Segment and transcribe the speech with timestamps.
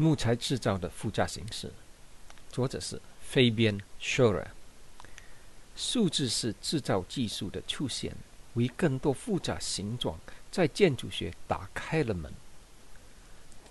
[0.00, 1.70] 木材制造的复杂形式。
[2.50, 4.46] 作者是飞边 Shore。
[5.76, 8.16] 数字式制造技术的出现，
[8.54, 10.18] 为更多复杂形状
[10.50, 12.32] 在建筑学打开了门。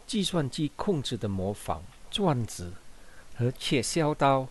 [0.05, 2.73] 计算机控制的模仿、转子
[3.35, 4.47] 和切削刀，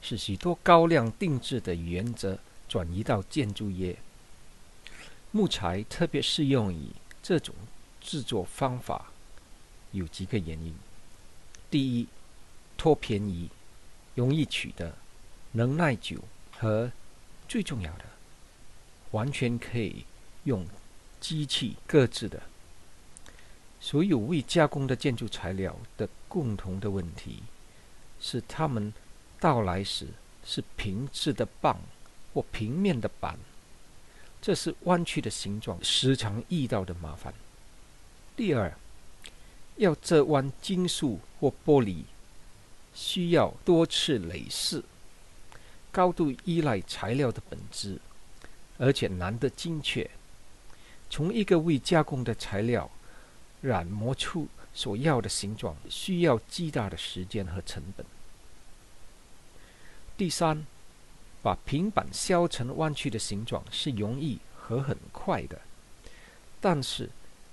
[0.00, 3.98] 使许多高亮定制的原则转移到建筑业。
[5.32, 6.88] 木材特别适用于
[7.22, 7.54] 这种
[8.00, 9.12] 制作方法，
[9.92, 10.74] 有几个原因：
[11.70, 12.08] 第一，
[12.76, 13.50] 托便宜，
[14.14, 14.94] 容易取得，
[15.52, 16.18] 能耐久，
[16.52, 16.90] 和
[17.46, 18.04] 最重要的，
[19.10, 20.04] 完全可以
[20.44, 20.66] 用
[21.20, 22.42] 机器各制的。
[23.80, 27.42] 所有未加工的建筑材料的共同的问题，
[28.20, 28.92] 是它们
[29.38, 30.08] 到来时
[30.44, 31.78] 是平质的棒
[32.34, 33.38] 或平面的板。
[34.40, 37.34] 这是弯曲的形状时常遇到的麻烦。
[38.36, 38.72] 第二，
[39.78, 42.02] 要折弯金属或玻璃，
[42.94, 44.84] 需要多次累试，
[45.90, 47.98] 高度依赖材料的本质，
[48.76, 50.08] 而且难得精确。
[51.08, 52.90] 从一个未加工的材料
[53.62, 58.04] 染磨出所要的形状，需要极大的时间和成本。
[60.16, 60.66] 第三。
[61.40, 65.60] 把平板削成弯曲的形状是容易和很快的，
[66.60, 67.08] 但是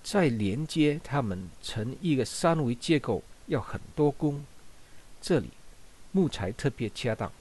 [0.06, 4.46] 再连接它们成一个三维结构要很多工。
[5.20, 5.50] 这里
[6.12, 7.32] 木材特别恰当，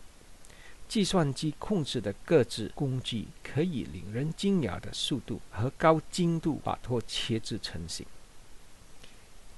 [0.89, 8.07] 计算机控制的各自工具可以令人惊讶的速度和高精度把托切制成型。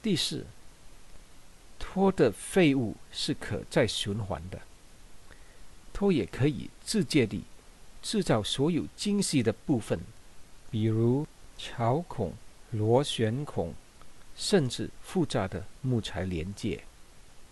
[0.02, 0.44] 第四，
[1.78, 4.60] 托的废物是可再循环的。
[5.92, 7.44] 托也可以自借地
[8.02, 10.00] 制造所有精细的部分，
[10.72, 11.24] 比如
[11.56, 12.32] 桥孔、
[12.70, 13.72] 螺旋孔，
[14.34, 16.82] 甚至复杂的木材连接。